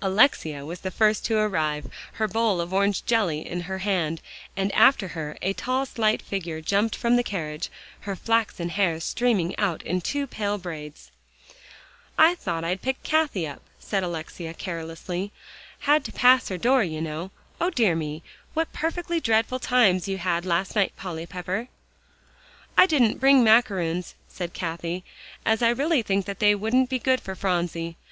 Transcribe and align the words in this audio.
Alexia 0.00 0.64
was 0.64 0.78
the 0.82 0.92
first 0.92 1.24
to 1.24 1.36
arrive, 1.38 1.90
her 2.12 2.28
bowl 2.28 2.60
of 2.60 2.72
orange 2.72 3.04
jelly 3.04 3.44
in 3.44 3.62
her 3.62 3.78
hand, 3.78 4.20
and 4.56 4.70
after 4.76 5.08
her, 5.08 5.36
a 5.42 5.54
tall 5.54 5.84
slight 5.84 6.22
figure 6.22 6.60
jumped 6.60 6.94
from 6.94 7.16
the 7.16 7.22
carriage, 7.24 7.68
her 8.02 8.14
flaxen 8.14 8.68
hair 8.68 9.00
streaming 9.00 9.58
out 9.58 9.82
in 9.82 10.00
two 10.00 10.24
pale 10.24 10.56
braids. 10.56 11.10
"I 12.16 12.36
thought 12.36 12.62
I'd 12.62 12.80
pick 12.80 13.02
Cathie 13.02 13.48
up," 13.48 13.60
said 13.80 14.04
Alexia 14.04 14.54
carelessly; 14.54 15.32
"had 15.80 16.04
to 16.04 16.12
pass 16.12 16.46
her 16.48 16.58
door, 16.58 16.84
you 16.84 17.00
know. 17.00 17.32
O 17.60 17.68
dear 17.68 17.96
me, 17.96 18.22
what 18.54 18.72
perfectly 18.72 19.18
dreadful 19.18 19.58
times 19.58 20.06
you 20.06 20.18
had 20.18 20.46
last 20.46 20.76
night, 20.76 20.92
Polly 20.96 21.26
Pepper." 21.26 21.66
"I 22.78 22.86
didn't 22.86 23.18
bring 23.18 23.42
macaroons," 23.42 24.14
said 24.28 24.52
Cathie, 24.52 25.02
"as 25.44 25.60
I 25.60 25.70
really 25.70 26.02
think 26.02 26.24
that 26.26 26.38
they 26.38 26.54
wouldn't 26.54 26.88
be 26.88 27.00
good 27.00 27.20
for 27.20 27.34
Phronsie. 27.34 27.96